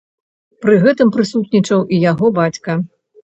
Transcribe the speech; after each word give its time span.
Пры 0.65 0.77
гэтым 0.85 1.11
прысутнічаў 1.17 1.83
і 1.97 2.01
яго 2.11 2.33
бацька. 2.39 2.71